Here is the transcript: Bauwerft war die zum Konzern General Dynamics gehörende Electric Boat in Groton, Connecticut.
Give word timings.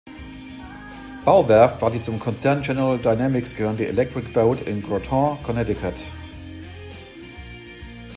Bauwerft 1.25 1.79
war 1.83 1.91
die 1.91 2.01
zum 2.01 2.19
Konzern 2.19 2.63
General 2.63 2.97
Dynamics 2.97 3.55
gehörende 3.55 3.85
Electric 3.87 4.29
Boat 4.33 4.63
in 4.65 4.81
Groton, 4.81 5.37
Connecticut. 5.43 6.01